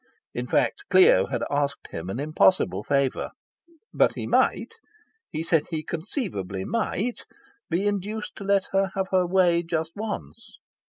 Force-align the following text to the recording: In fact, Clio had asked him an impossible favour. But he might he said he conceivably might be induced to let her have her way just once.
In 0.33 0.47
fact, 0.47 0.85
Clio 0.89 1.27
had 1.27 1.43
asked 1.51 1.89
him 1.91 2.09
an 2.09 2.19
impossible 2.19 2.83
favour. 2.83 3.29
But 3.93 4.15
he 4.15 4.25
might 4.25 4.73
he 5.29 5.43
said 5.43 5.65
he 5.69 5.83
conceivably 5.83 6.65
might 6.65 7.23
be 7.69 7.85
induced 7.85 8.35
to 8.37 8.43
let 8.43 8.69
her 8.71 8.89
have 8.95 9.09
her 9.11 9.27
way 9.27 9.61
just 9.61 9.91
once. 9.95 10.57